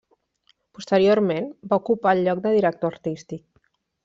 Posterior-ment 0.77 1.49
va 1.75 1.79
ocupar 1.83 2.15
el 2.17 2.25
lloc 2.29 2.43
de 2.47 2.55
Director 2.57 2.97
Artístic. 2.99 3.47